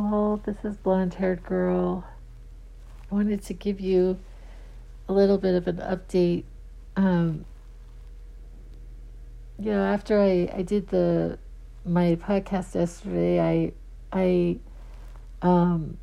all. 0.00 0.36
This 0.38 0.56
is 0.64 0.76
blonde 0.76 1.14
haired 1.14 1.42
girl. 1.42 2.04
I 3.10 3.14
wanted 3.14 3.42
to 3.44 3.54
give 3.54 3.80
you 3.80 4.18
a 5.08 5.12
little 5.12 5.38
bit 5.38 5.54
of 5.54 5.68
an 5.68 5.76
update. 5.76 6.44
Um, 6.96 7.44
you 9.58 9.70
know, 9.70 9.84
after 9.84 10.20
I, 10.20 10.50
I 10.54 10.62
did 10.62 10.88
the 10.88 11.38
my 11.84 12.16
podcast 12.16 12.74
yesterday, 12.74 13.40
I 13.40 13.72
I 14.12 14.58
um 15.42 15.98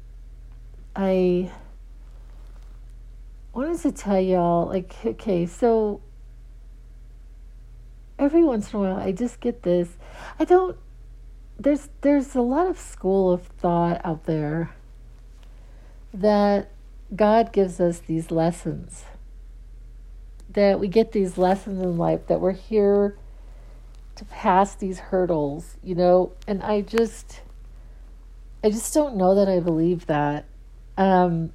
I 0.95 1.51
wanted 3.53 3.79
to 3.81 3.91
tell 3.91 4.19
y'all 4.19 4.67
like 4.67 4.95
okay, 5.05 5.45
so 5.45 6.01
every 8.17 8.43
once 8.43 8.73
in 8.73 8.79
a 8.79 8.83
while 8.83 8.97
I 8.97 9.11
just 9.11 9.39
get 9.39 9.63
this. 9.63 9.97
I 10.39 10.45
don't 10.45 10.77
there's 11.59 11.89
there's 12.01 12.35
a 12.35 12.41
lot 12.41 12.67
of 12.67 12.79
school 12.79 13.31
of 13.31 13.43
thought 13.43 13.99
out 14.05 14.23
there 14.23 14.71
that 16.13 16.71
God 17.13 17.51
gives 17.51 17.79
us 17.81 17.99
these 17.99 18.31
lessons. 18.31 19.03
That 20.49 20.79
we 20.79 20.87
get 20.87 21.11
these 21.11 21.37
lessons 21.37 21.81
in 21.81 21.97
life 21.97 22.27
that 22.27 22.39
we're 22.39 22.53
here 22.53 23.17
to 24.15 24.25
pass 24.25 24.73
these 24.73 24.99
hurdles, 24.99 25.77
you 25.83 25.95
know, 25.95 26.31
and 26.47 26.63
I 26.63 26.81
just 26.81 27.41
I 28.63 28.69
just 28.69 28.93
don't 28.93 29.17
know 29.17 29.35
that 29.35 29.49
I 29.49 29.59
believe 29.59 30.05
that. 30.05 30.45
Um 30.97 31.51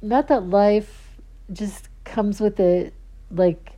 not 0.00 0.28
that 0.28 0.48
life 0.48 1.18
just 1.52 1.88
comes 2.04 2.40
with 2.40 2.58
it 2.60 2.92
like 3.30 3.72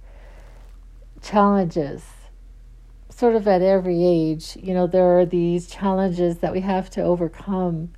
challenges 1.23 2.03
sort 3.15 3.35
of 3.35 3.47
at 3.47 3.63
every 3.63 4.05
age, 4.05 4.57
you 4.61 4.75
know, 4.75 4.87
there 4.87 5.19
are 5.19 5.27
these 5.27 5.67
challenges 5.67 6.39
that 6.39 6.53
we 6.53 6.61
have 6.61 6.91
to 6.91 7.03
overcome 7.03 7.93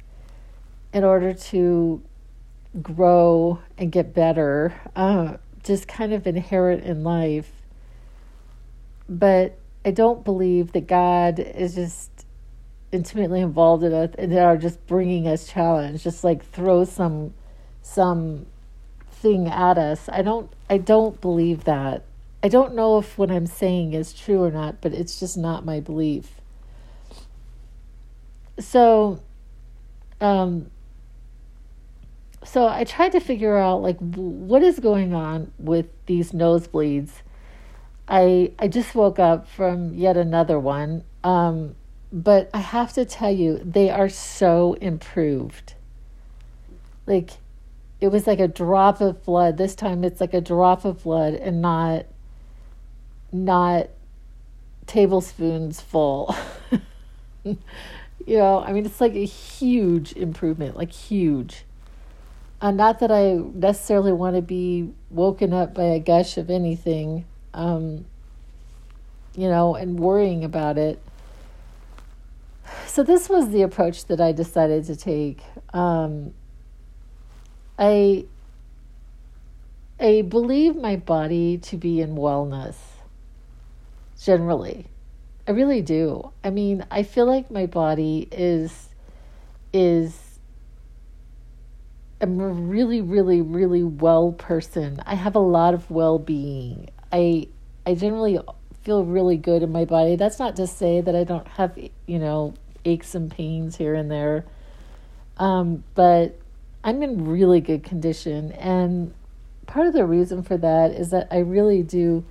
in 0.93 1.05
order 1.05 1.33
to 1.33 2.03
grow 2.83 3.61
and 3.79 3.93
get 3.93 4.13
better, 4.13 4.75
uh, 4.97 5.37
just 5.63 5.87
kind 5.87 6.13
of 6.13 6.27
inherent 6.27 6.85
in 6.85 7.05
life. 7.05 7.51
But 9.09 9.59
I 9.85 9.91
don't 9.91 10.25
believe 10.25 10.73
that 10.73 10.87
God 10.87 11.39
is 11.39 11.75
just 11.75 12.11
intimately 12.91 13.41
involved 13.41 13.85
in 13.85 13.93
us 13.93 14.11
and 14.19 14.37
are 14.37 14.57
just 14.57 14.85
bringing 14.87 15.27
us 15.29 15.47
challenge, 15.47 16.03
just 16.03 16.25
like 16.25 16.45
throw 16.45 16.85
some 16.85 17.35
some 17.83 18.47
thing 19.11 19.49
at 19.49 19.79
us. 19.79 20.09
I 20.09 20.23
don't 20.23 20.53
I 20.69 20.79
don't 20.79 21.21
believe 21.21 21.65
that. 21.65 22.05
I 22.45 22.49
don't 22.49 22.75
know 22.75 22.99
if 22.99 23.17
what 23.17 23.31
I'm 23.31 23.47
saying 23.47 23.95
is 23.95 24.13
true 24.13 24.45
or 24.45 24.51
not, 24.51 24.83
but 24.83 24.93
it's 24.93 25.19
just 25.19 25.39
not 25.39 25.65
my 25.65 25.81
belief. 25.81 26.43
So, 28.59 29.23
um, 30.21 30.71
so 32.45 32.69
I 32.69 32.85
tried 32.85 33.13
to 33.13 33.21
figure 33.21 33.57
out 33.57 33.81
like 33.81 33.97
what 33.99 34.63
is 34.63 34.79
going 34.79 35.15
on 35.15 35.53
with 35.59 35.87
these 36.05 36.33
nosebleeds. 36.33 37.23
I 38.07 38.53
I 38.59 38.69
just 38.69 38.95
woke 38.95 39.19
up 39.19 39.49
from 39.49 39.95
yet 39.95 40.19
another 40.19 40.59
one, 40.59 41.05
um, 41.25 41.75
but 42.13 42.51
I 42.53 42.59
have 42.59 42.93
to 42.93 43.07
tell 43.07 43.33
you 43.33 43.59
they 43.65 43.89
are 43.89 44.11
so 44.11 44.75
improved. 44.83 45.73
Like 47.07 47.31
it 48.03 48.09
was 48.09 48.27
like 48.27 48.41
a 48.41 48.49
drop 48.49 49.01
of 49.01 49.25
blood. 49.25 49.57
This 49.57 49.75
time 49.75 50.05
it's 50.05 50.21
like 50.21 50.35
a 50.35 50.43
drop 50.43 50.85
of 50.85 51.05
blood 51.05 51.33
and 51.33 51.63
not 51.63 52.05
not 53.35 53.89
tablespoons 54.87 55.81
full. 55.81 56.35
you 57.45 57.57
know, 58.27 58.61
I 58.61 58.73
mean, 58.73 58.87
it's 58.87 59.01
like 59.01 59.15
a 59.15 59.27
huge 59.27 60.13
improvement, 60.13 60.77
like 60.77 60.93
huge. 60.93 61.65
And 62.61 62.77
not 62.77 63.01
that 63.01 63.11
I 63.11 63.35
necessarily 63.35 64.13
want 64.13 64.37
to 64.37 64.43
be 64.43 64.91
woken 65.11 65.53
up 65.53 65.75
by 65.75 65.85
a 65.85 65.99
gush 65.99 66.39
of 66.39 66.49
anything, 66.49 67.27
um, 67.53 68.07
you 69.35 69.49
know, 69.49 69.75
and 69.75 69.99
worrying 69.99 70.45
about 70.45 70.79
it. 70.79 71.03
So, 72.87 73.03
this 73.03 73.29
was 73.29 73.51
the 73.51 73.63
approach 73.63 74.07
that 74.07 74.21
I 74.21 74.33
decided 74.33 74.85
to 74.87 74.97
take. 74.97 75.43
Um, 75.75 76.33
I, 77.79 78.25
I 79.99 80.23
believe 80.23 80.77
my 80.77 80.97
body 80.97 81.59
to 81.59 81.77
be 81.77 82.01
in 82.01 82.15
wellness 82.15 82.77
generally. 84.21 84.87
I 85.47 85.53
really 85.53 85.83
do. 85.83 86.33
I 86.43 86.51
mean, 86.51 86.87
I 86.91 87.03
feel 87.03 87.27
like 87.27 87.51
my 87.51 87.67
body 87.67 88.29
is 88.33 88.89
is 89.73 90.19
I'm 92.21 92.41
a 92.41 92.49
really, 92.49 93.01
really, 93.01 93.43
really 93.43 93.83
well 93.83 94.33
person. 94.33 95.03
I 95.05 95.15
have 95.15 95.35
a 95.35 95.41
lot 95.41 95.75
of 95.75 95.91
well 95.91 96.19
being. 96.19 96.89
I 97.13 97.49
I 97.85 97.95
generally 97.95 98.39
feel 98.83 99.05
really 99.05 99.37
good 99.37 99.63
in 99.63 99.73
my 99.73 99.85
body. 99.85 100.17
That's 100.17 100.39
not 100.39 100.57
to 100.57 100.67
say 100.67 101.01
that 101.01 101.15
I 101.15 101.25
don't 101.25 101.47
have, 101.49 101.79
you 102.07 102.19
know, 102.19 102.55
aches 102.85 103.15
and 103.15 103.31
pains 103.31 103.77
here 103.77 103.95
and 103.95 104.11
there. 104.11 104.45
Um, 105.39 105.85
but 105.95 106.39
I'm 106.83 107.03
in 107.03 107.27
really 107.27 107.61
good 107.61 107.83
condition. 107.83 108.53
And 108.53 109.13
part 109.67 109.87
of 109.87 109.93
the 109.93 110.05
reason 110.05 110.43
for 110.43 110.57
that 110.59 110.93
is 110.93 111.11
that 111.11 111.29
I 111.31 111.39
really 111.39 111.83
do 111.83 112.25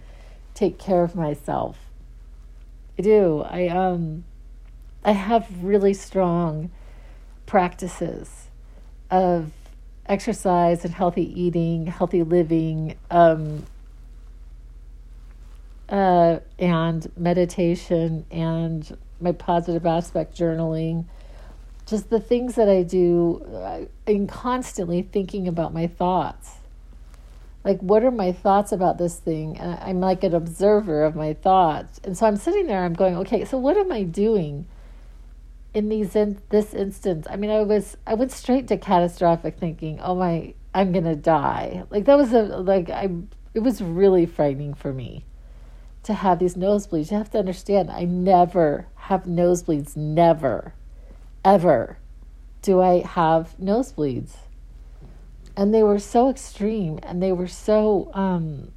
take 0.53 0.77
care 0.77 1.03
of 1.03 1.15
myself. 1.15 1.77
I 2.97 3.01
do. 3.01 3.41
I 3.41 3.67
um 3.67 4.23
I 5.03 5.11
have 5.11 5.47
really 5.63 5.93
strong 5.93 6.71
practices 7.45 8.47
of 9.11 9.51
exercise 10.05 10.85
and 10.85 10.93
healthy 10.93 11.41
eating, 11.41 11.87
healthy 11.87 12.23
living, 12.23 12.97
um, 13.11 13.63
uh, 15.89 16.39
and 16.57 17.11
meditation 17.17 18.25
and 18.31 18.97
my 19.19 19.31
positive 19.31 19.85
aspect 19.85 20.37
journaling. 20.37 21.05
Just 21.85 22.09
the 22.09 22.19
things 22.19 22.55
that 22.55 22.69
I 22.69 22.83
do, 22.83 23.45
uh, 23.53 23.85
in 24.09 24.27
constantly 24.27 25.01
thinking 25.01 25.47
about 25.47 25.73
my 25.73 25.87
thoughts 25.87 26.51
like 27.63 27.79
what 27.79 28.03
are 28.03 28.11
my 28.11 28.31
thoughts 28.31 28.71
about 28.71 28.97
this 28.97 29.17
thing? 29.17 29.57
And 29.57 29.77
i'm 29.81 29.99
like 29.99 30.23
an 30.23 30.33
observer 30.33 31.03
of 31.03 31.15
my 31.15 31.33
thoughts. 31.33 31.99
And 32.03 32.17
so 32.17 32.25
i'm 32.25 32.37
sitting 32.37 32.67
there 32.67 32.83
i'm 32.83 32.93
going 32.93 33.15
okay 33.17 33.45
so 33.45 33.57
what 33.57 33.77
am 33.77 33.91
i 33.91 34.03
doing 34.03 34.67
in 35.73 35.89
these 35.89 36.15
in 36.15 36.41
this 36.49 36.73
instance? 36.73 37.27
I 37.29 37.35
mean 37.35 37.49
i 37.49 37.61
was 37.61 37.97
i 38.05 38.13
went 38.13 38.31
straight 38.31 38.67
to 38.69 38.77
catastrophic 38.77 39.57
thinking 39.57 39.99
oh 40.01 40.15
my 40.15 40.53
i'm 40.73 40.91
gonna 40.91 41.15
die. 41.15 41.83
Like 41.89 42.05
that 42.05 42.17
was 42.17 42.33
a 42.33 42.41
like 42.41 42.89
i 42.89 43.09
it 43.53 43.59
was 43.59 43.81
really 43.81 44.25
frightening 44.25 44.73
for 44.73 44.91
me 44.93 45.25
to 46.03 46.13
have 46.13 46.39
these 46.39 46.55
nosebleeds. 46.55 47.11
You 47.11 47.17
have 47.17 47.31
to 47.31 47.39
understand 47.39 47.89
i 47.89 48.03
never 48.03 48.87
have 48.95 49.23
nosebleeds. 49.23 49.95
Never. 49.95 50.73
Ever 51.45 51.97
do 52.63 52.81
i 52.81 53.01
have 53.01 53.55
nosebleeds 53.61 54.37
and 55.55 55.73
they 55.73 55.83
were 55.83 55.99
so 55.99 56.29
extreme 56.29 56.99
and 57.03 57.21
they 57.21 57.31
were 57.31 57.47
so 57.47 58.09
um, 58.13 58.71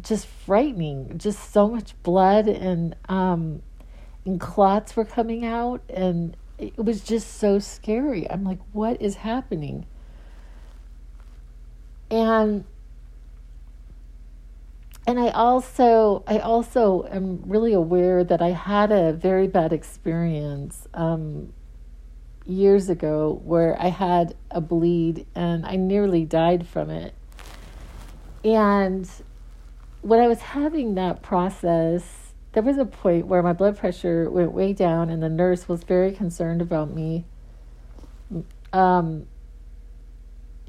just 0.00 0.26
frightening 0.26 1.16
just 1.18 1.52
so 1.52 1.68
much 1.68 1.94
blood 2.02 2.48
and 2.48 2.96
um, 3.08 3.62
and 4.24 4.40
clots 4.40 4.96
were 4.96 5.04
coming 5.04 5.44
out 5.44 5.82
and 5.88 6.36
it 6.58 6.76
was 6.78 7.02
just 7.02 7.38
so 7.38 7.58
scary. 7.58 8.30
I'm 8.30 8.44
like 8.44 8.60
what 8.72 9.00
is 9.00 9.16
happening? 9.16 9.86
And 12.10 12.64
and 15.06 15.18
i 15.20 15.28
also 15.30 16.22
i 16.26 16.38
also 16.38 17.06
am 17.10 17.42
really 17.46 17.72
aware 17.72 18.24
that 18.24 18.40
i 18.40 18.50
had 18.50 18.90
a 18.90 19.12
very 19.12 19.46
bad 19.46 19.72
experience 19.72 20.88
um, 20.94 21.52
years 22.46 22.88
ago 22.88 23.40
where 23.44 23.80
I 23.80 23.88
had 23.88 24.34
a 24.50 24.60
bleed 24.60 25.26
and 25.34 25.64
I 25.64 25.76
nearly 25.76 26.24
died 26.24 26.66
from 26.66 26.90
it. 26.90 27.14
And 28.44 29.08
when 30.02 30.20
I 30.20 30.28
was 30.28 30.40
having 30.40 30.94
that 30.96 31.22
process, 31.22 32.34
there 32.52 32.62
was 32.62 32.76
a 32.78 32.84
point 32.84 33.26
where 33.26 33.42
my 33.42 33.52
blood 33.52 33.78
pressure 33.78 34.30
went 34.30 34.52
way 34.52 34.72
down, 34.72 35.10
and 35.10 35.22
the 35.22 35.28
nurse 35.28 35.68
was 35.68 35.82
very 35.82 36.12
concerned 36.12 36.62
about 36.62 36.94
me. 36.94 37.24
Um, 38.72 39.26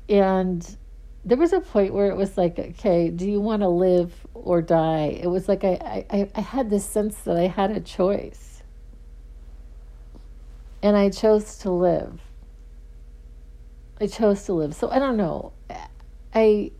and 0.07 0.77
there 1.25 1.37
was 1.37 1.53
a 1.53 1.59
point 1.59 1.93
where 1.93 2.09
it 2.09 2.15
was 2.15 2.37
like, 2.37 2.57
okay, 2.57 3.09
do 3.09 3.29
you 3.29 3.41
want 3.41 3.61
to 3.61 3.67
live 3.67 4.13
or 4.33 4.61
die? 4.61 5.19
It 5.21 5.27
was 5.27 5.47
like 5.47 5.63
I, 5.63 6.05
I, 6.09 6.29
I 6.33 6.41
had 6.41 6.69
this 6.69 6.85
sense 6.85 7.17
that 7.19 7.37
I 7.37 7.47
had 7.47 7.71
a 7.71 7.79
choice 7.81 8.54
and 10.85 10.95
I 10.95 11.09
chose 11.09 11.57
to 11.57 11.71
live. 11.71 12.21
I 13.99 14.05
chose 14.05 14.43
to 14.43 14.53
live. 14.53 14.75
So 14.75 14.91
I 14.91 14.99
don't 14.99 15.17
know. 15.17 15.51
I 16.31 16.71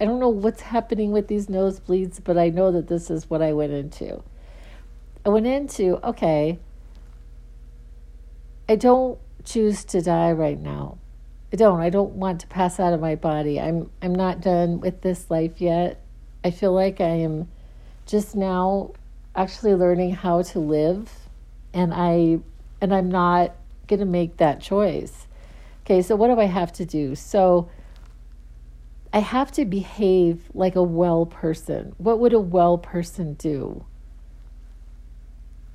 I 0.00 0.04
don't 0.04 0.18
know 0.18 0.28
what's 0.28 0.60
happening 0.60 1.12
with 1.12 1.28
these 1.28 1.46
nosebleeds, 1.46 2.18
but 2.24 2.36
I 2.36 2.48
know 2.48 2.72
that 2.72 2.88
this 2.88 3.10
is 3.10 3.30
what 3.30 3.42
I 3.42 3.52
went 3.52 3.72
into. 3.72 4.24
I 5.24 5.28
went 5.28 5.46
into, 5.46 6.04
okay, 6.04 6.58
I 8.68 8.74
don't 8.74 9.20
choose 9.44 9.84
to 9.84 10.02
die 10.02 10.32
right 10.32 10.58
now. 10.58 10.98
I 11.52 11.56
don't. 11.56 11.80
I 11.80 11.90
don't 11.90 12.14
want 12.14 12.40
to 12.40 12.48
pass 12.48 12.80
out 12.80 12.92
of 12.92 13.00
my 13.00 13.14
body. 13.14 13.60
I'm 13.60 13.88
I'm 14.02 14.16
not 14.16 14.40
done 14.40 14.80
with 14.80 15.02
this 15.02 15.30
life 15.30 15.60
yet. 15.60 16.00
I 16.42 16.50
feel 16.50 16.72
like 16.72 17.00
I 17.00 17.22
am 17.22 17.46
just 18.04 18.34
now 18.34 18.94
actually 19.36 19.76
learning 19.76 20.10
how 20.10 20.42
to 20.42 20.58
live 20.58 21.08
and 21.72 21.94
I 21.94 22.40
and 22.84 22.94
I'm 22.94 23.10
not 23.10 23.56
going 23.88 24.00
to 24.00 24.06
make 24.06 24.36
that 24.36 24.60
choice. 24.60 25.26
Okay, 25.84 26.02
so 26.02 26.16
what 26.16 26.28
do 26.28 26.38
I 26.38 26.44
have 26.44 26.70
to 26.74 26.84
do? 26.84 27.14
So 27.14 27.70
I 29.10 29.20
have 29.20 29.50
to 29.52 29.64
behave 29.64 30.50
like 30.52 30.76
a 30.76 30.82
well 30.82 31.24
person. 31.24 31.94
What 31.96 32.18
would 32.20 32.34
a 32.34 32.40
well 32.40 32.76
person 32.76 33.34
do? 33.34 33.86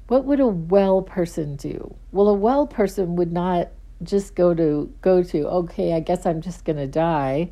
What 0.08 0.24
would 0.26 0.40
a 0.40 0.48
well 0.48 1.02
person 1.02 1.56
do? 1.56 1.96
Well, 2.12 2.28
a 2.28 2.34
well 2.34 2.68
person 2.68 3.16
would 3.16 3.32
not 3.32 3.70
just 4.04 4.36
go 4.36 4.54
to 4.54 4.94
go 5.02 5.24
to, 5.24 5.48
okay, 5.48 5.94
I 5.94 6.00
guess 6.00 6.28
I'm 6.28 6.42
just 6.42 6.64
going 6.64 6.78
to 6.78 6.88
die 6.88 7.50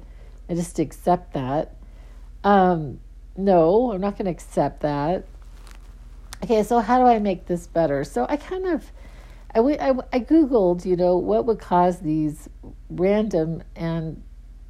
and 0.47 0.57
just 0.57 0.77
accept 0.77 1.33
that. 1.33 1.75
Um, 2.43 2.99
no, 3.35 3.91
I'm 3.91 4.01
not 4.01 4.17
going 4.17 4.25
to 4.25 4.31
accept 4.31 4.81
that. 4.81 5.25
Okay, 6.43 6.61
so 6.61 6.79
how 6.79 6.99
do 6.99 7.05
I 7.05 7.17
make 7.17 7.47
this 7.47 7.65
better? 7.65 8.03
So 8.03 8.27
I 8.29 8.37
kind 8.37 8.67
of 8.67 8.91
I, 9.55 9.59
I, 9.59 9.89
I 10.13 10.19
googled, 10.19 10.85
you 10.85 10.95
know, 10.95 11.17
what 11.17 11.45
would 11.45 11.59
cause 11.59 11.99
these 11.99 12.49
random 12.89 13.63
and 13.75 14.23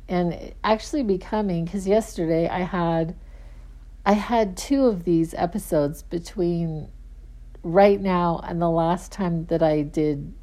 and 0.09 0.53
actually 0.63 1.03
becoming 1.03 1.65
because 1.65 1.85
yesterday 1.85 2.47
I 2.47 2.59
had 2.59 3.15
I 4.05 4.13
had 4.13 4.55
two 4.55 4.85
of 4.85 5.03
these 5.03 5.33
episodes 5.33 6.01
between 6.01 6.87
right 7.61 7.99
now 7.99 8.39
and 8.43 8.61
the 8.61 8.69
last 8.69 9.11
time 9.11 9.45
that 9.47 9.61
I 9.61 9.81
did 9.81 10.33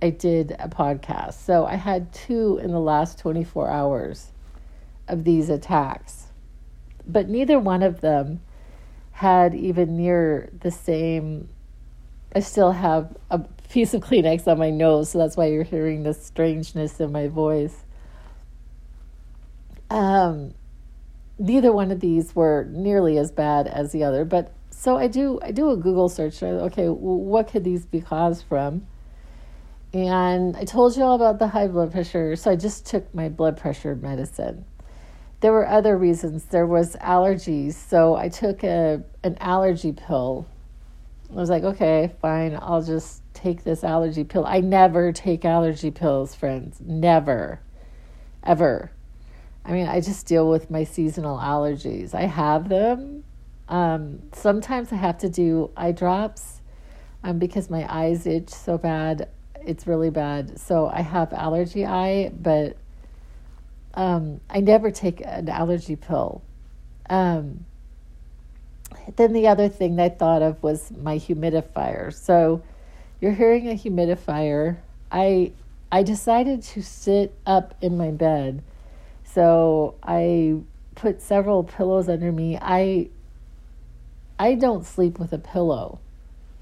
I 0.00 0.10
did 0.10 0.56
a 0.58 0.68
podcast. 0.68 1.34
So 1.34 1.66
I 1.66 1.76
had 1.76 2.12
two 2.12 2.58
in 2.62 2.72
the 2.72 2.80
last 2.80 3.18
24 3.18 3.70
hours 3.70 4.32
of 5.08 5.24
these 5.24 5.48
attacks. 5.48 6.28
But 7.06 7.28
neither 7.28 7.58
one 7.58 7.82
of 7.82 8.00
them 8.00 8.40
had 9.12 9.54
even 9.54 9.96
near 9.96 10.50
the 10.60 10.70
same 10.70 11.48
I 12.34 12.40
still 12.40 12.72
have 12.72 13.16
a 13.30 13.38
piece 13.70 13.94
of 13.94 14.02
Kleenex 14.02 14.48
on 14.48 14.58
my 14.58 14.70
nose, 14.70 15.10
so 15.10 15.18
that's 15.18 15.36
why 15.36 15.46
you're 15.46 15.62
hearing 15.62 16.02
the 16.02 16.14
strangeness 16.14 17.00
in 17.00 17.12
my 17.12 17.28
voice. 17.28 17.84
Um, 19.90 20.54
neither 21.38 21.72
one 21.72 21.90
of 21.90 22.00
these 22.00 22.34
were 22.34 22.66
nearly 22.70 23.18
as 23.18 23.30
bad 23.30 23.66
as 23.68 23.92
the 23.92 24.04
other, 24.04 24.24
but 24.24 24.52
so 24.70 24.96
I 24.96 25.06
do 25.06 25.38
I 25.42 25.52
do 25.52 25.70
a 25.70 25.76
Google 25.76 26.08
search. 26.08 26.42
Okay, 26.42 26.88
what 26.88 27.48
could 27.48 27.64
these 27.64 27.86
be 27.86 28.00
caused 28.00 28.44
from? 28.48 28.86
And 29.92 30.56
I 30.56 30.64
told 30.64 30.96
you 30.96 31.04
all 31.04 31.14
about 31.14 31.38
the 31.38 31.48
high 31.48 31.68
blood 31.68 31.92
pressure, 31.92 32.34
so 32.34 32.50
I 32.50 32.56
just 32.56 32.84
took 32.86 33.14
my 33.14 33.28
blood 33.28 33.56
pressure 33.56 33.94
medicine. 33.94 34.64
There 35.40 35.52
were 35.52 35.68
other 35.68 35.96
reasons. 35.96 36.44
There 36.46 36.66
was 36.66 36.96
allergies, 36.96 37.74
so 37.74 38.16
I 38.16 38.28
took 38.28 38.64
a 38.64 39.04
an 39.22 39.36
allergy 39.40 39.92
pill. 39.92 40.46
I 41.34 41.40
was 41.40 41.50
like, 41.50 41.64
okay, 41.64 42.12
fine, 42.22 42.56
I'll 42.60 42.82
just 42.82 43.22
take 43.34 43.64
this 43.64 43.82
allergy 43.82 44.22
pill. 44.22 44.46
I 44.46 44.60
never 44.60 45.12
take 45.12 45.44
allergy 45.44 45.90
pills, 45.90 46.34
friends. 46.34 46.80
Never. 46.80 47.60
Ever. 48.44 48.92
I 49.64 49.72
mean, 49.72 49.88
I 49.88 50.00
just 50.00 50.26
deal 50.26 50.48
with 50.48 50.70
my 50.70 50.84
seasonal 50.84 51.38
allergies. 51.38 52.14
I 52.14 52.22
have 52.22 52.68
them. 52.68 53.24
Um, 53.68 54.20
sometimes 54.32 54.92
I 54.92 54.96
have 54.96 55.18
to 55.18 55.28
do 55.28 55.70
eye 55.76 55.92
drops 55.92 56.60
um, 57.24 57.38
because 57.38 57.68
my 57.70 57.86
eyes 57.92 58.26
itch 58.26 58.50
so 58.50 58.78
bad. 58.78 59.28
It's 59.66 59.86
really 59.86 60.10
bad. 60.10 60.60
So 60.60 60.86
I 60.86 61.00
have 61.00 61.32
allergy 61.32 61.84
eye, 61.84 62.30
but 62.38 62.76
um, 63.94 64.40
I 64.50 64.60
never 64.60 64.90
take 64.90 65.22
an 65.24 65.48
allergy 65.48 65.96
pill. 65.96 66.42
Um, 67.08 67.64
then 69.16 69.32
the 69.32 69.48
other 69.48 69.68
thing 69.68 69.98
I 70.00 70.08
thought 70.08 70.42
of 70.42 70.62
was 70.62 70.90
my 70.90 71.16
humidifier. 71.18 72.12
So 72.12 72.62
you're 73.20 73.32
hearing 73.32 73.68
a 73.68 73.74
humidifier. 73.74 74.78
I 75.10 75.52
I 75.92 76.02
decided 76.02 76.62
to 76.62 76.82
sit 76.82 77.34
up 77.46 77.74
in 77.80 77.96
my 77.96 78.10
bed 78.10 78.62
so 79.34 79.96
I 80.00 80.60
put 80.94 81.20
several 81.20 81.64
pillows 81.64 82.08
under 82.08 82.30
me. 82.30 82.56
I 82.60 83.08
I 84.38 84.54
don't 84.54 84.86
sleep 84.86 85.18
with 85.18 85.32
a 85.32 85.38
pillow. 85.38 85.98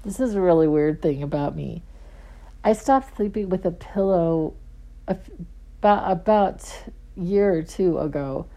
This 0.03 0.19
is 0.19 0.33
a 0.33 0.41
really 0.41 0.67
weird 0.67 1.01
thing 1.01 1.21
about 1.21 1.55
me. 1.55 1.83
I 2.63 2.73
stopped 2.73 3.15
sleeping 3.15 3.49
with 3.49 3.65
a 3.65 3.71
pillow 3.71 4.55
about 5.07 6.11
about 6.11 6.85
year 7.15 7.53
or 7.53 7.61
two 7.61 7.99
ago. 7.99 8.47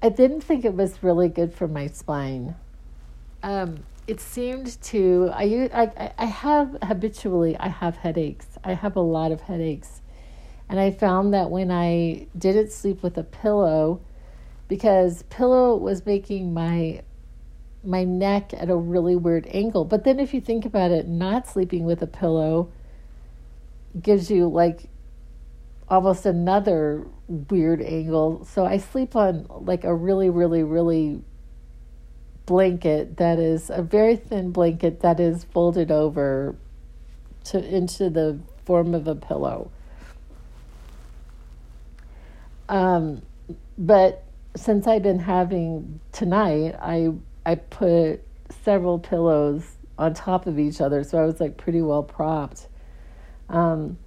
I 0.00 0.10
didn't 0.10 0.42
think 0.42 0.64
it 0.64 0.74
was 0.74 1.02
really 1.02 1.28
good 1.28 1.52
for 1.54 1.66
my 1.66 1.88
spine. 1.88 2.54
Um, 3.44 3.84
it 4.06 4.20
seemed 4.20 4.80
to 4.84 5.30
I, 5.32 5.68
I 5.74 6.12
I 6.18 6.24
have 6.24 6.78
habitually 6.82 7.56
I 7.58 7.68
have 7.68 7.98
headaches. 7.98 8.46
I 8.64 8.72
have 8.72 8.96
a 8.96 9.00
lot 9.00 9.32
of 9.32 9.42
headaches 9.42 10.00
and 10.68 10.80
I 10.80 10.90
found 10.90 11.34
that 11.34 11.50
when 11.50 11.70
I 11.70 12.26
didn't 12.36 12.72
sleep 12.72 13.02
with 13.02 13.18
a 13.18 13.22
pillow, 13.22 14.00
because 14.66 15.24
pillow 15.24 15.76
was 15.76 16.06
making 16.06 16.54
my 16.54 17.02
my 17.82 18.02
neck 18.02 18.54
at 18.54 18.70
a 18.70 18.76
really 18.76 19.14
weird 19.14 19.46
angle. 19.48 19.84
But 19.84 20.04
then 20.04 20.18
if 20.18 20.32
you 20.32 20.40
think 20.40 20.64
about 20.64 20.90
it, 20.90 21.06
not 21.06 21.46
sleeping 21.46 21.84
with 21.84 22.00
a 22.00 22.06
pillow 22.06 22.72
gives 24.00 24.30
you 24.30 24.48
like 24.48 24.88
almost 25.88 26.24
another 26.24 27.06
weird 27.28 27.82
angle. 27.82 28.46
So 28.46 28.64
I 28.64 28.78
sleep 28.78 29.14
on 29.14 29.46
like 29.50 29.84
a 29.84 29.94
really, 29.94 30.30
really, 30.30 30.62
really 30.62 31.20
blanket 32.46 33.16
that 33.16 33.38
is 33.38 33.70
a 33.70 33.82
very 33.82 34.16
thin 34.16 34.50
blanket 34.50 35.00
that 35.00 35.18
is 35.18 35.44
folded 35.44 35.90
over 35.90 36.54
to 37.44 37.74
into 37.74 38.10
the 38.10 38.38
form 38.64 38.94
of 38.94 39.06
a 39.06 39.14
pillow. 39.14 39.70
Um, 42.68 43.22
but 43.76 44.24
since 44.56 44.86
I've 44.86 45.02
been 45.02 45.18
having 45.18 46.00
tonight, 46.12 46.74
I 46.80 47.10
I 47.44 47.56
put 47.56 48.22
several 48.62 48.98
pillows 48.98 49.76
on 49.98 50.14
top 50.14 50.46
of 50.46 50.58
each 50.58 50.80
other, 50.80 51.04
so 51.04 51.18
I 51.18 51.26
was 51.26 51.40
like 51.40 51.56
pretty 51.56 51.82
well 51.82 52.02
propped. 52.02 52.68
Um, 53.48 53.98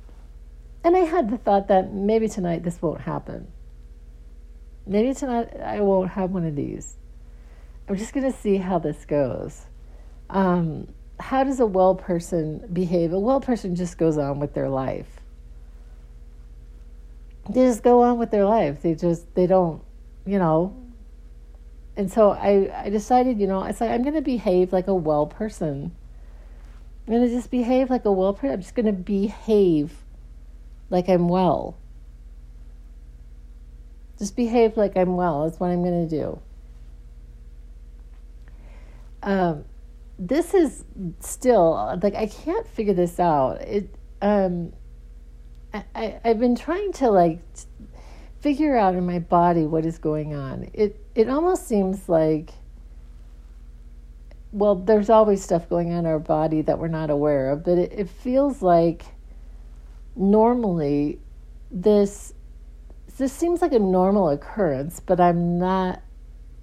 and 0.84 0.96
I 0.96 1.02
had 1.02 1.30
the 1.30 1.38
thought 1.38 1.68
that 1.68 1.94
maybe 1.94 2.28
tonight 2.28 2.64
this 2.64 2.82
won't 2.82 3.02
happen. 3.02 3.48
Maybe 4.86 5.14
tonight 5.14 5.50
I 5.62 5.82
won't 5.82 6.12
have 6.12 6.32
one 6.32 6.46
of 6.46 6.56
these. 6.56 6.98
I'm 7.88 7.96
just 7.96 8.14
going 8.14 8.30
to 8.30 8.38
see 8.38 8.58
how 8.58 8.80
this 8.80 9.06
goes. 9.06 9.66
Um, 10.30 10.90
how 11.20 11.44
does 11.44 11.60
a 11.60 11.66
well 11.66 11.96
person 11.96 12.68
behave? 12.72 13.14
A 13.14 13.20
well 13.20 13.42
person 13.42 13.76
just 13.76 13.98
goes 13.98 14.18
on 14.18 14.40
with 14.40 14.54
their 14.54 14.70
life 14.70 15.18
they 17.50 17.66
just 17.66 17.84
go 17.84 18.02
on 18.04 18.18
with 18.18 18.32
their 18.32 18.46
life. 18.46 18.82
They 18.82 18.96
just 18.96 19.34
they 19.36 19.48
don't, 19.48 19.82
you 20.26 20.40
know. 20.40 20.76
And 21.96 22.12
so 22.12 22.32
I 22.32 22.84
I 22.86 22.90
decided, 22.90 23.40
you 23.40 23.48
know, 23.48 23.62
I 23.62 23.72
said 23.72 23.92
I'm 23.92 24.04
going 24.04 24.16
to 24.16 24.22
behave 24.22 24.74
like 24.74 24.88
a 24.88 24.96
well 24.96 25.26
person. 25.26 25.96
I'm 27.08 27.14
going 27.14 27.28
to 27.28 27.34
just 27.34 27.50
behave 27.50 27.90
like 27.90 28.06
a 28.06 28.12
well 28.12 28.34
person. 28.34 28.56
I'm 28.56 28.62
just 28.62 28.76
going 28.76 28.86
to 28.86 28.92
behave 28.92 29.94
like 30.90 31.08
I'm 31.10 31.30
well. 31.30 31.78
Just 34.20 34.36
behave 34.36 34.76
like 34.76 34.98
I'm 34.98 35.16
well. 35.16 35.46
That's 35.46 35.60
what 35.60 35.70
I'm 35.70 35.84
going 35.84 36.08
to 36.08 36.16
do. 36.16 36.40
Um, 39.28 39.66
this 40.18 40.54
is 40.54 40.86
still 41.20 42.00
like 42.02 42.16
I 42.16 42.28
can't 42.28 42.66
figure 42.66 42.94
this 42.94 43.20
out. 43.20 43.62
It 43.62 43.94
um 44.22 44.72
I, 45.74 46.20
I've 46.24 46.40
been 46.40 46.56
trying 46.56 46.94
to 46.94 47.10
like 47.10 47.40
figure 48.40 48.78
out 48.78 48.96
in 48.96 49.06
my 49.06 49.20
body 49.20 49.66
what 49.66 49.86
is 49.86 49.98
going 49.98 50.34
on. 50.34 50.70
It 50.74 51.06
it 51.14 51.28
almost 51.28 51.68
seems 51.68 52.08
like 52.08 52.52
well, 54.54 54.76
there's 54.76 55.10
always 55.10 55.44
stuff 55.44 55.68
going 55.68 55.92
on 55.92 56.00
in 56.00 56.06
our 56.06 56.20
body 56.20 56.62
that 56.62 56.80
we're 56.80 56.88
not 56.88 57.10
aware 57.10 57.52
of, 57.52 57.66
but 57.66 57.78
it, 57.78 57.92
it 57.92 58.10
feels 58.10 58.62
like 58.62 59.04
normally 60.16 61.20
this 61.70 62.34
this 63.18 63.34
seems 63.34 63.62
like 63.62 63.74
a 63.74 63.80
normal 63.80 64.30
occurrence, 64.30 65.02
but 65.02 65.20
I'm 65.20 65.60
not 65.60 66.02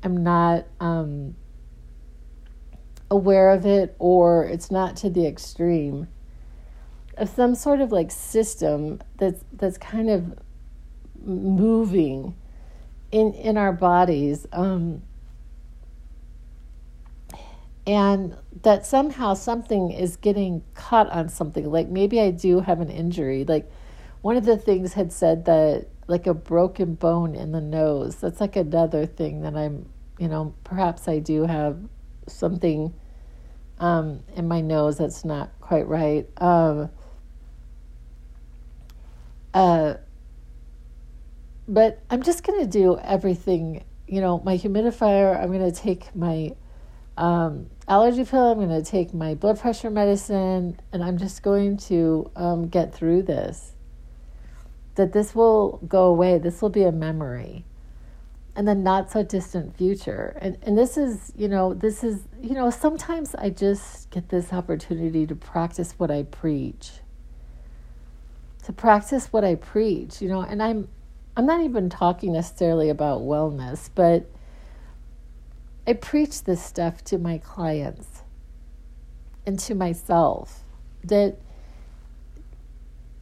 I'm 0.02 0.22
not 0.24 0.64
um, 0.80 1.36
aware 3.14 3.50
of 3.50 3.64
it 3.64 3.94
or 3.98 4.44
it's 4.44 4.70
not 4.70 4.96
to 4.96 5.08
the 5.08 5.26
extreme 5.26 6.08
of 7.16 7.28
some 7.28 7.54
sort 7.54 7.80
of 7.80 7.92
like 7.92 8.10
system 8.10 9.00
that's 9.18 9.44
that's 9.52 9.78
kind 9.78 10.10
of 10.10 10.36
moving 11.24 12.34
in 13.12 13.32
in 13.34 13.56
our 13.56 13.72
bodies 13.72 14.46
um, 14.52 15.00
and 17.86 18.36
that 18.62 18.84
somehow 18.84 19.34
something 19.34 19.92
is 19.92 20.16
getting 20.16 20.64
caught 20.74 21.08
on 21.10 21.28
something. 21.28 21.70
Like 21.70 21.88
maybe 21.88 22.20
i 22.20 22.30
do 22.30 22.60
have 22.60 22.80
an 22.80 22.90
injury. 22.90 23.44
Like 23.44 23.70
one 24.22 24.36
of 24.36 24.44
the 24.44 24.56
things 24.56 24.94
had 24.94 25.12
said 25.12 25.44
that 25.44 25.86
like 26.06 26.26
a 26.26 26.34
broken 26.34 26.94
bone 26.94 27.34
in 27.34 27.52
the 27.52 27.60
nose 27.60 28.16
that's 28.16 28.40
like 28.40 28.56
another 28.56 29.06
thing 29.06 29.40
that 29.40 29.56
i'm 29.56 29.88
you 30.18 30.28
know 30.28 30.54
perhaps 30.64 31.08
i 31.08 31.18
do 31.18 31.44
have 31.44 31.78
something 32.26 32.92
um, 33.78 34.22
in 34.36 34.46
my 34.48 34.60
nose 34.60 34.98
that's 34.98 35.24
not 35.24 35.50
quite 35.60 35.86
right 35.86 36.26
um, 36.38 36.90
uh, 39.52 39.94
but 41.66 42.00
i'm 42.10 42.22
just 42.22 42.44
going 42.44 42.60
to 42.60 42.66
do 42.66 42.98
everything 42.98 43.84
you 44.06 44.20
know 44.20 44.40
my 44.44 44.56
humidifier 44.56 45.40
i'm 45.40 45.52
going 45.52 45.72
to 45.72 45.80
take 45.80 46.14
my 46.14 46.52
um, 47.16 47.70
allergy 47.86 48.24
pill. 48.24 48.52
I'm 48.52 48.58
going 48.58 48.82
to 48.82 48.88
take 48.88 49.14
my 49.14 49.34
blood 49.34 49.60
pressure 49.60 49.90
medicine, 49.90 50.80
and 50.92 51.04
I'm 51.04 51.18
just 51.18 51.42
going 51.42 51.76
to 51.78 52.30
um, 52.36 52.68
get 52.68 52.94
through 52.94 53.22
this. 53.22 53.72
That 54.96 55.12
this 55.12 55.34
will 55.34 55.80
go 55.88 56.04
away. 56.04 56.38
This 56.38 56.62
will 56.62 56.70
be 56.70 56.84
a 56.84 56.92
memory. 56.92 57.64
And 58.56 58.68
the 58.68 58.74
not 58.74 59.10
so 59.10 59.24
distant 59.24 59.76
future. 59.76 60.36
And, 60.40 60.58
and 60.62 60.78
this 60.78 60.96
is, 60.96 61.32
you 61.36 61.48
know, 61.48 61.74
this 61.74 62.04
is, 62.04 62.20
you 62.40 62.54
know, 62.54 62.70
sometimes 62.70 63.34
I 63.34 63.50
just 63.50 64.10
get 64.10 64.28
this 64.28 64.52
opportunity 64.52 65.26
to 65.26 65.34
practice 65.34 65.94
what 65.98 66.10
I 66.10 66.22
preach. 66.22 66.92
To 68.64 68.72
practice 68.72 69.32
what 69.32 69.44
I 69.44 69.56
preach, 69.56 70.22
you 70.22 70.28
know, 70.28 70.40
and 70.40 70.62
I'm 70.62 70.88
I'm 71.36 71.46
not 71.46 71.62
even 71.62 71.90
talking 71.90 72.32
necessarily 72.32 72.88
about 72.90 73.22
wellness, 73.22 73.90
but 73.92 74.30
I 75.86 75.94
preach 75.94 76.44
this 76.44 76.62
stuff 76.62 77.02
to 77.04 77.18
my 77.18 77.38
clients 77.38 78.22
and 79.44 79.58
to 79.60 79.74
myself 79.74 80.62
that, 81.02 81.36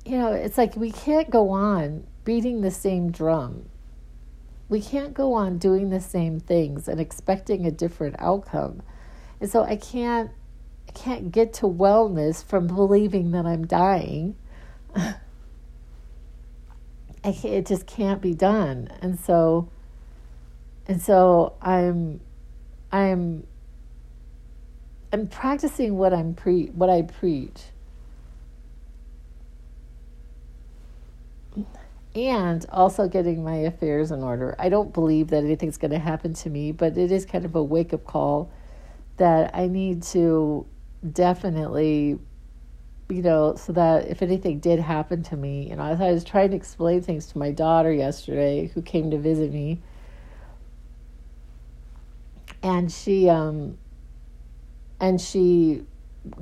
you 0.04 0.18
know, 0.18 0.32
it's 0.32 0.58
like 0.58 0.76
we 0.76 0.92
can't 0.92 1.30
go 1.30 1.50
on 1.50 2.06
beating 2.24 2.60
the 2.60 2.70
same 2.70 3.10
drum. 3.10 3.68
We 4.72 4.80
can't 4.80 5.12
go 5.12 5.34
on 5.34 5.58
doing 5.58 5.90
the 5.90 6.00
same 6.00 6.40
things 6.40 6.88
and 6.88 6.98
expecting 6.98 7.66
a 7.66 7.70
different 7.70 8.16
outcome. 8.18 8.80
And 9.38 9.50
so 9.50 9.62
I 9.62 9.76
can't 9.76 10.30
I 10.88 10.92
can't 10.92 11.30
get 11.30 11.52
to 11.54 11.66
wellness 11.66 12.42
from 12.42 12.68
believing 12.68 13.32
that 13.32 13.44
I'm 13.44 13.66
dying. 13.66 14.34
It 17.24 17.66
just 17.66 17.86
can't 17.86 18.20
be 18.22 18.32
done. 18.32 18.88
And 19.02 19.20
so 19.20 19.68
and 20.88 21.02
so 21.02 21.52
I'm 21.60 22.20
I'm 22.90 23.46
I'm 25.12 25.26
practicing 25.28 25.98
what 25.98 26.14
I'm 26.14 26.32
pre 26.32 26.68
what 26.68 26.88
I 26.88 27.02
preach. 27.02 27.71
And 32.14 32.64
also 32.70 33.08
getting 33.08 33.42
my 33.42 33.56
affairs 33.56 34.10
in 34.10 34.22
order. 34.22 34.54
I 34.58 34.68
don't 34.68 34.92
believe 34.92 35.28
that 35.28 35.44
anything's 35.44 35.78
going 35.78 35.92
to 35.92 35.98
happen 35.98 36.34
to 36.34 36.50
me, 36.50 36.72
but 36.72 36.98
it 36.98 37.10
is 37.10 37.24
kind 37.24 37.44
of 37.44 37.54
a 37.54 37.62
wake 37.62 37.94
up 37.94 38.04
call 38.04 38.50
that 39.16 39.54
I 39.54 39.66
need 39.66 40.02
to 40.04 40.66
definitely, 41.10 42.18
you 43.08 43.22
know, 43.22 43.54
so 43.56 43.72
that 43.72 44.08
if 44.08 44.20
anything 44.20 44.58
did 44.58 44.78
happen 44.78 45.22
to 45.24 45.36
me, 45.36 45.70
you 45.70 45.76
know, 45.76 45.82
I 45.82 46.12
was 46.12 46.22
trying 46.22 46.50
to 46.50 46.56
explain 46.56 47.00
things 47.00 47.26
to 47.28 47.38
my 47.38 47.50
daughter 47.50 47.92
yesterday 47.92 48.66
who 48.74 48.82
came 48.82 49.10
to 49.10 49.18
visit 49.18 49.52
me 49.52 49.80
and 52.62 52.90
she 52.90 53.28
um 53.28 53.76
and 55.00 55.20
she 55.20 55.82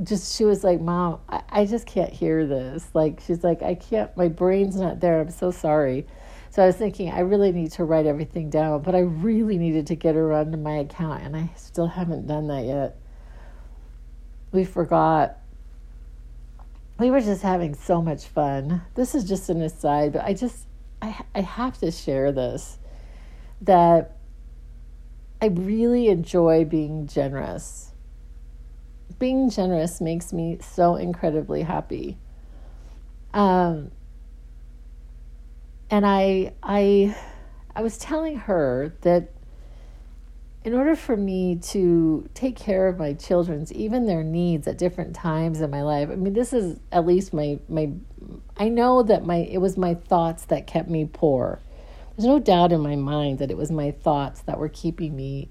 just 0.02 0.36
she 0.36 0.44
was 0.44 0.62
like 0.62 0.80
mom 0.80 1.20
I, 1.28 1.42
I 1.48 1.66
just 1.66 1.86
can't 1.86 2.12
hear 2.12 2.46
this. 2.46 2.88
Like 2.94 3.20
she's 3.26 3.42
like 3.42 3.62
i 3.62 3.74
can't 3.74 4.14
my 4.16 4.28
brain's 4.28 4.76
not 4.76 5.00
there. 5.00 5.20
I'm 5.20 5.30
so 5.30 5.50
sorry. 5.50 6.06
So 6.50 6.62
i 6.62 6.66
was 6.66 6.76
thinking 6.76 7.10
i 7.10 7.20
really 7.20 7.52
need 7.52 7.72
to 7.72 7.84
write 7.84 8.06
everything 8.06 8.50
down 8.50 8.82
but 8.82 8.94
i 8.94 9.00
really 9.00 9.56
needed 9.58 9.86
to 9.88 9.94
get 9.94 10.14
her 10.14 10.32
onto 10.32 10.58
my 10.58 10.78
account 10.78 11.22
and 11.22 11.36
i 11.36 11.50
still 11.56 11.86
haven't 11.86 12.26
done 12.26 12.48
that 12.48 12.64
yet. 12.64 12.96
We 14.52 14.64
forgot. 14.64 15.36
We 16.98 17.10
were 17.10 17.20
just 17.20 17.42
having 17.42 17.74
so 17.74 18.02
much 18.02 18.26
fun. 18.26 18.82
This 18.94 19.14
is 19.14 19.24
just 19.24 19.48
an 19.48 19.62
aside 19.62 20.12
but 20.12 20.24
i 20.24 20.34
just 20.34 20.66
i, 21.00 21.24
I 21.34 21.40
have 21.40 21.78
to 21.78 21.90
share 21.90 22.32
this 22.32 22.78
that 23.62 24.16
I 25.42 25.46
really 25.46 26.08
enjoy 26.08 26.66
being 26.66 27.06
generous. 27.06 27.89
Being 29.20 29.50
generous 29.50 30.00
makes 30.00 30.32
me 30.32 30.58
so 30.60 30.96
incredibly 30.96 31.62
happy. 31.62 32.18
Um, 33.32 33.92
and 35.88 36.04
I, 36.04 36.54
I, 36.60 37.16
I 37.76 37.82
was 37.82 37.98
telling 37.98 38.36
her 38.36 38.92
that 39.02 39.30
in 40.64 40.74
order 40.74 40.96
for 40.96 41.16
me 41.16 41.54
to 41.56 42.28
take 42.34 42.56
care 42.56 42.88
of 42.88 42.98
my 42.98 43.12
children's 43.12 43.72
even 43.72 44.06
their 44.06 44.24
needs 44.24 44.66
at 44.66 44.76
different 44.76 45.14
times 45.14 45.62
in 45.62 45.70
my 45.70 45.80
life 45.80 46.10
i 46.10 46.14
mean 46.14 46.34
this 46.34 46.52
is 46.52 46.78
at 46.92 47.06
least 47.06 47.32
my 47.32 47.58
my 47.66 47.90
i 48.58 48.68
know 48.68 49.02
that 49.02 49.24
my 49.24 49.36
it 49.36 49.56
was 49.56 49.78
my 49.78 49.94
thoughts 49.94 50.44
that 50.44 50.66
kept 50.66 50.90
me 50.90 51.08
poor 51.10 51.60
there's 52.20 52.26
no 52.26 52.38
doubt 52.38 52.70
in 52.70 52.82
my 52.82 52.96
mind 52.96 53.38
that 53.38 53.50
it 53.50 53.56
was 53.56 53.70
my 53.70 53.90
thoughts 53.90 54.42
that 54.42 54.58
were 54.58 54.68
keeping 54.68 55.16
me 55.16 55.48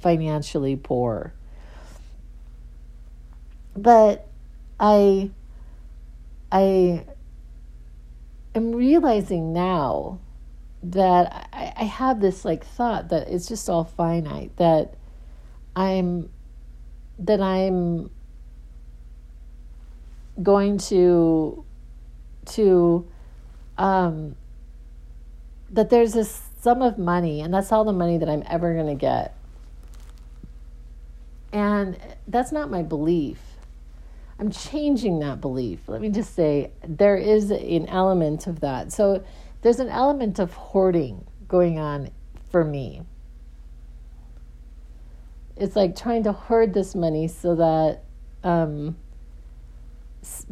financially 0.00 0.74
poor. 0.74 1.34
But 3.82 4.26
I 4.80 5.30
I 6.50 7.04
am 8.54 8.72
realizing 8.72 9.52
now 9.52 10.18
that 10.82 11.48
I, 11.52 11.72
I 11.76 11.84
have 11.84 12.20
this 12.20 12.44
like 12.44 12.64
thought 12.64 13.08
that 13.10 13.28
it's 13.28 13.46
just 13.46 13.68
all 13.68 13.84
finite, 13.84 14.56
that 14.56 14.94
I'm 15.76 16.28
that 17.20 17.40
I'm 17.40 18.10
going 20.42 20.78
to 20.78 21.64
to 22.46 23.06
um 23.76 24.34
that 25.70 25.90
there's 25.90 26.14
this 26.14 26.42
sum 26.60 26.82
of 26.82 26.98
money, 26.98 27.40
and 27.42 27.54
that's 27.54 27.70
all 27.70 27.84
the 27.84 27.92
money 27.92 28.18
that 28.18 28.28
I'm 28.28 28.42
ever 28.46 28.74
going 28.74 28.86
to 28.86 28.94
get. 28.94 29.36
And 31.52 31.96
that's 32.26 32.50
not 32.50 32.70
my 32.70 32.82
belief. 32.82 33.47
I'm 34.38 34.50
changing 34.50 35.18
that 35.20 35.40
belief. 35.40 35.88
Let 35.88 36.00
me 36.00 36.10
just 36.10 36.34
say 36.34 36.70
there 36.86 37.16
is 37.16 37.50
an 37.50 37.86
element 37.86 38.46
of 38.46 38.60
that. 38.60 38.92
So 38.92 39.24
there's 39.62 39.80
an 39.80 39.88
element 39.88 40.38
of 40.38 40.52
hoarding 40.52 41.26
going 41.48 41.78
on 41.78 42.10
for 42.50 42.64
me. 42.64 43.02
It's 45.56 45.74
like 45.74 45.96
trying 45.96 46.22
to 46.24 46.32
hoard 46.32 46.72
this 46.72 46.94
money 46.94 47.26
so 47.26 47.56
that, 47.56 48.04
um, 48.44 48.96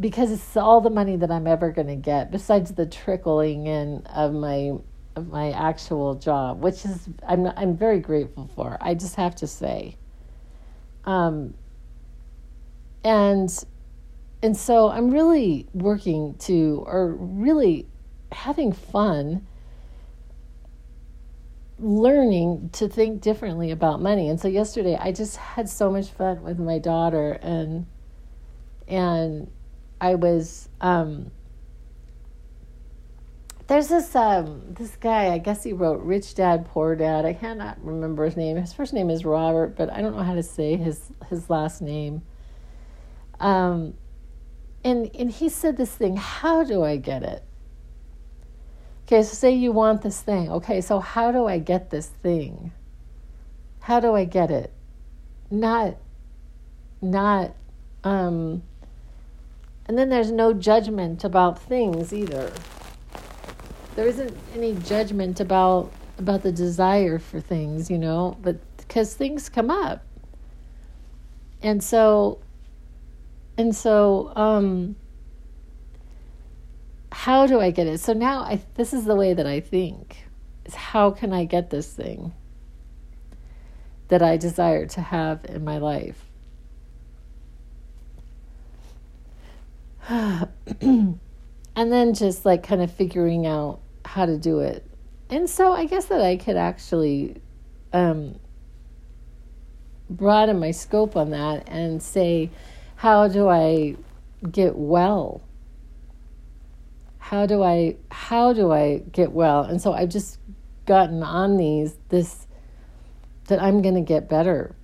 because 0.01 0.33
it's 0.33 0.57
all 0.57 0.81
the 0.81 0.91
money 0.91 1.17
that 1.17 1.31
I'm 1.31 1.47
ever 1.47 1.71
going 1.71 1.87
to 1.87 1.97
get, 1.97 2.33
besides 2.33 2.73
the 2.73 2.87
trickling 2.87 3.67
in 3.67 4.05
of 4.07 4.33
my 4.33 4.73
of 5.15 5.29
my 5.29 5.51
actual 5.53 6.15
job, 6.15 6.63
which 6.63 6.85
is 6.85 7.09
I'm 7.27 7.47
I'm 7.47 7.77
very 7.77 8.01
grateful 8.01 8.51
for. 8.55 8.77
I 8.81 8.95
just 8.95 9.15
have 9.15 9.35
to 9.37 9.47
say. 9.47 9.97
Um, 11.05 11.55
and 13.05 13.49
and 14.47 14.57
so 14.57 14.89
I'm 14.89 15.11
really 15.11 15.67
working 15.75 16.37
to 16.43 16.85
or 16.87 17.17
really 17.19 17.89
having 18.31 18.71
fun 18.71 19.45
learning 21.81 22.71
to 22.75 22.89
think 22.89 23.23
differently 23.23 23.73
about 23.73 24.01
money. 24.01 24.29
And 24.29 24.41
so 24.41 24.47
yesterday 24.47 24.97
I 24.97 25.11
just 25.11 25.37
had 25.37 25.69
so 25.69 25.91
much 25.91 26.11
fun 26.11 26.45
with 26.45 26.61
my 26.61 26.79
daughter 26.79 27.33
and 27.43 27.89
and 28.87 29.51
I 30.01 30.15
was 30.15 30.69
um 30.81 31.33
there's 33.67 33.89
this 33.89 34.15
um, 34.15 34.63
this 34.75 34.95
guy. 34.95 35.33
I 35.33 35.39
guess 35.39 35.65
he 35.65 35.73
wrote 35.73 36.01
"Rich 36.03 36.37
Dad 36.37 36.67
Poor 36.67 36.95
Dad." 36.95 37.25
I 37.25 37.33
cannot 37.33 37.85
remember 37.85 38.25
his 38.25 38.37
name. 38.37 38.57
His 38.57 38.73
first 38.73 38.93
name 38.93 39.11
is 39.11 39.25
Robert, 39.25 39.77
but 39.77 39.93
I 39.93 40.03
don't 40.03 40.17
know 40.17 40.23
how 40.23 40.35
to 40.37 40.43
say 40.45 40.77
his 40.77 41.11
his 41.29 41.51
last 41.51 41.83
name. 41.83 42.23
Um, 43.41 43.95
and 44.87 45.11
and 45.15 45.31
he 45.31 45.49
said 45.49 45.77
this 45.77 45.95
thing. 45.95 46.17
How 46.17 46.65
do 46.65 46.83
I 46.83 46.97
get 46.97 47.23
it? 47.23 47.43
Okay, 49.07 49.23
so 49.23 49.35
say 49.35 49.53
you 49.53 49.73
want 49.73 50.03
this 50.03 50.21
thing. 50.21 50.51
Okay, 50.51 50.81
so 50.81 51.01
how 51.01 51.31
do 51.31 51.47
I 51.47 51.59
get 51.59 51.91
this 51.91 52.07
thing? 52.07 52.73
How 53.81 54.01
do 54.01 54.15
I 54.15 54.25
get 54.25 54.51
it? 54.51 54.73
Not, 55.49 55.97
not, 57.01 57.55
um, 58.03 58.65
and 59.87 59.97
then 59.97 60.09
there's 60.09 60.33
no 60.33 60.53
judgment 60.53 61.23
about 61.23 61.63
things 61.63 62.13
either 62.13 62.53
there 63.97 64.07
isn't 64.07 64.37
any 64.55 64.75
judgment 64.75 65.41
about 65.41 65.91
about 66.19 66.43
the 66.43 66.53
desire 66.53 67.19
for 67.19 67.41
things, 67.41 67.91
you 67.91 67.99
know, 67.99 68.37
but 68.41 68.57
because 68.77 69.15
things 69.15 69.49
come 69.49 69.71
up. 69.71 70.03
and 71.63 71.83
so 71.83 72.39
and 73.57 73.75
so 73.75 74.33
um 74.37 74.97
how 77.13 77.47
do 77.47 77.59
I 77.61 77.71
get 77.71 77.87
it? 77.87 77.99
So 77.99 78.13
now 78.13 78.41
I 78.41 78.61
this 78.75 78.93
is 78.93 79.05
the 79.05 79.17
way 79.17 79.33
that 79.35 79.47
I 79.47 79.61
think. 79.61 80.19
Is 80.65 80.75
how 80.75 81.11
can 81.11 81.33
I 81.33 81.45
get 81.45 81.71
this 81.71 81.93
thing 81.93 82.35
that 84.09 84.23
I 84.23 84.37
desire 84.37 84.87
to 84.87 85.01
have 85.01 85.45
in 85.47 85.65
my 85.65 85.79
life? 85.79 86.23
and 90.11 91.19
then 91.75 92.15
just 92.15 92.45
like 92.45 92.63
kind 92.63 92.83
of 92.83 92.93
figuring 92.93 93.47
out 93.47 93.81
how 94.05 94.27
to 94.27 94.37
do 94.39 94.61
it. 94.61 94.85
And 95.31 95.49
so 95.51 95.73
I 95.73 95.87
guess 95.87 96.07
that 96.07 96.21
I 96.21 96.37
could 96.37 96.57
actually 96.57 97.41
um, 97.93 98.39
broaden 100.09 100.61
my 100.61 100.71
scope 100.71 101.17
on 101.17 101.31
that 101.31 101.69
and 101.69 102.01
say, 102.03 102.51
how 102.97 103.29
do 103.29 103.49
I 103.49 103.97
get 104.51 104.77
well? 104.77 105.43
How 107.19 107.47
do 107.47 107.63
I 107.63 107.97
how 108.11 108.53
do 108.53 108.73
I 108.73 108.99
get 109.13 109.33
well? 109.33 109.63
And 109.63 109.81
so 109.81 109.93
I've 109.93 110.09
just 110.09 110.39
gotten 110.87 111.23
on 111.23 111.57
these 111.57 111.97
this 112.09 112.47
that 113.49 113.63
I'm 113.63 113.83
going 113.83 113.95
to 113.95 114.01
get 114.01 114.29
better. 114.29 114.75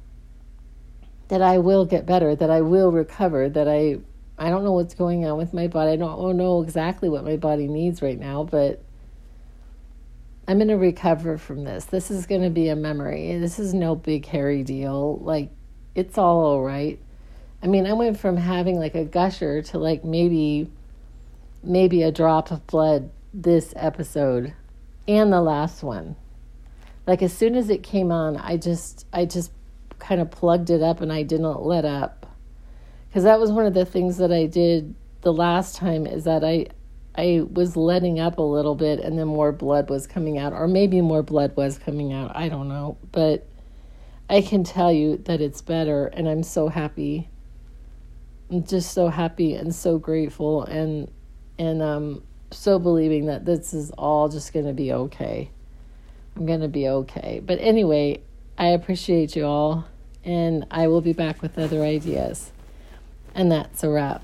That 1.28 1.42
I 1.42 1.58
will 1.58 1.84
get 1.84 2.04
better, 2.04 2.36
that 2.36 2.50
I 2.50 2.60
will 2.60 2.92
recover, 2.92 3.48
that 3.48 3.68
I 3.68 3.98
I 4.38 4.50
don't 4.50 4.64
know 4.64 4.72
what's 4.72 4.94
going 4.94 5.24
on 5.24 5.38
with 5.38 5.54
my 5.54 5.68
body. 5.68 5.92
I 5.92 5.96
don't 5.96 6.36
know 6.36 6.62
exactly 6.62 7.08
what 7.08 7.24
my 7.24 7.36
body 7.36 7.68
needs 7.68 8.02
right 8.02 8.18
now, 8.18 8.44
but 8.44 8.82
I'm 10.48 10.58
going 10.58 10.68
to 10.68 10.76
recover 10.76 11.38
from 11.38 11.64
this. 11.64 11.84
This 11.84 12.10
is 12.10 12.26
going 12.26 12.42
to 12.42 12.50
be 12.50 12.68
a 12.68 12.76
memory. 12.76 13.38
This 13.38 13.58
is 13.58 13.72
no 13.72 13.94
big 13.94 14.26
hairy 14.26 14.64
deal. 14.64 15.18
Like, 15.18 15.50
it's 15.94 16.18
all 16.18 16.44
all 16.44 16.62
right. 16.62 16.98
I 17.62 17.68
mean, 17.68 17.86
I 17.86 17.92
went 17.92 18.18
from 18.18 18.36
having 18.36 18.78
like 18.78 18.94
a 18.94 19.04
gusher 19.04 19.62
to 19.62 19.78
like 19.78 20.04
maybe, 20.04 20.70
maybe 21.62 22.02
a 22.02 22.10
drop 22.10 22.50
of 22.50 22.66
blood 22.66 23.10
this 23.32 23.72
episode 23.76 24.52
and 25.06 25.32
the 25.32 25.40
last 25.40 25.82
one. 25.82 26.16
Like, 27.06 27.22
as 27.22 27.32
soon 27.32 27.56
as 27.56 27.68
it 27.70 27.82
came 27.82 28.12
on, 28.12 28.36
I 28.36 28.56
just, 28.56 29.06
I 29.12 29.24
just 29.24 29.50
kind 29.98 30.20
of 30.20 30.30
plugged 30.30 30.70
it 30.70 30.82
up 30.82 31.00
and 31.00 31.12
I 31.12 31.22
didn't 31.22 31.62
let 31.62 31.84
up. 31.84 32.26
Because 33.08 33.24
that 33.24 33.40
was 33.40 33.50
one 33.50 33.66
of 33.66 33.74
the 33.74 33.84
things 33.84 34.18
that 34.18 34.32
I 34.32 34.46
did 34.46 34.94
the 35.22 35.32
last 35.32 35.76
time 35.76 36.06
is 36.06 36.24
that 36.24 36.44
I, 36.44 36.66
I 37.16 37.44
was 37.52 37.76
letting 37.76 38.20
up 38.20 38.38
a 38.38 38.42
little 38.42 38.74
bit 38.74 39.00
and 39.00 39.18
then 39.18 39.26
more 39.26 39.52
blood 39.52 39.90
was 39.90 40.06
coming 40.06 40.38
out, 40.38 40.52
or 40.52 40.66
maybe 40.66 41.00
more 41.00 41.22
blood 41.22 41.56
was 41.56 41.78
coming 41.78 42.12
out. 42.12 42.34
I 42.36 42.48
don't 42.48 42.68
know. 42.68 42.96
But 43.10 43.46
I 44.30 44.40
can 44.40 44.64
tell 44.64 44.92
you 44.92 45.18
that 45.24 45.40
it's 45.40 45.60
better, 45.60 46.06
and 46.06 46.28
I'm 46.28 46.42
so 46.42 46.68
happy. 46.68 47.28
I'm 48.52 48.64
just 48.64 48.92
so 48.92 49.08
happy 49.08 49.54
and 49.54 49.74
so 49.74 49.98
grateful 49.98 50.64
and 50.64 51.10
and 51.58 51.80
um 51.80 52.22
so 52.50 52.78
believing 52.78 53.26
that 53.26 53.46
this 53.46 53.72
is 53.72 53.90
all 53.92 54.28
just 54.28 54.52
going 54.52 54.66
to 54.66 54.74
be 54.74 54.92
okay. 54.92 55.50
I'm 56.36 56.44
going 56.44 56.60
to 56.60 56.68
be 56.68 56.86
okay. 56.86 57.40
But 57.44 57.58
anyway, 57.60 58.20
I 58.58 58.68
appreciate 58.68 59.34
you 59.34 59.46
all 59.46 59.86
and 60.22 60.66
I 60.70 60.88
will 60.88 61.00
be 61.00 61.14
back 61.14 61.40
with 61.40 61.58
other 61.58 61.82
ideas. 61.82 62.52
And 63.34 63.50
that's 63.50 63.82
a 63.82 63.88
wrap. 63.88 64.22